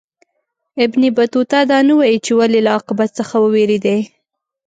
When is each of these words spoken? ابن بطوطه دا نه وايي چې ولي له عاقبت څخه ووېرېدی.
ابن 0.85 1.01
بطوطه 1.17 1.59
دا 1.71 1.77
نه 1.87 1.93
وايي 1.99 2.17
چې 2.25 2.31
ولي 2.39 2.59
له 2.65 2.69
عاقبت 2.75 3.09
څخه 3.19 3.35
ووېرېدی. 3.39 3.99